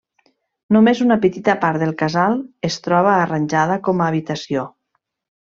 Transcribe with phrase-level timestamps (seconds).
[0.77, 2.39] Només una petita part del casal
[2.71, 4.67] es troba arranjada com a habitació.